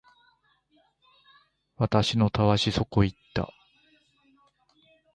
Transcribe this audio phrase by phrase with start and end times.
[1.77, 3.53] 私のたわしそこ行った